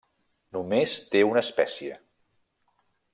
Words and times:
Només 0.57 0.95
té 1.15 1.21
una 1.33 1.43
espècie. 1.47 1.99